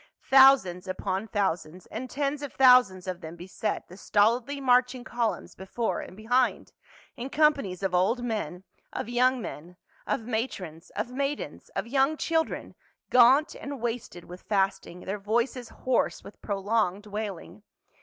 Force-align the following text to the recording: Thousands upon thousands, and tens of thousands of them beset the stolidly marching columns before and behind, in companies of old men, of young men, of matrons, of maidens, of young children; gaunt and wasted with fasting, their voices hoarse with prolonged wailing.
Thousands 0.31 0.87
upon 0.87 1.27
thousands, 1.27 1.85
and 1.85 2.09
tens 2.09 2.41
of 2.41 2.53
thousands 2.53 3.05
of 3.05 3.21
them 3.21 3.35
beset 3.35 3.87
the 3.87 3.95
stolidly 3.97 4.59
marching 4.59 5.03
columns 5.03 5.53
before 5.53 6.01
and 6.01 6.17
behind, 6.17 6.73
in 7.15 7.29
companies 7.29 7.83
of 7.83 7.93
old 7.93 8.23
men, 8.23 8.63
of 8.91 9.07
young 9.07 9.39
men, 9.43 9.77
of 10.07 10.21
matrons, 10.25 10.89
of 10.95 11.11
maidens, 11.11 11.69
of 11.75 11.85
young 11.85 12.17
children; 12.17 12.73
gaunt 13.11 13.53
and 13.55 13.79
wasted 13.79 14.23
with 14.25 14.41
fasting, 14.41 15.01
their 15.01 15.19
voices 15.19 15.69
hoarse 15.69 16.23
with 16.23 16.41
prolonged 16.41 17.05
wailing. 17.05 17.61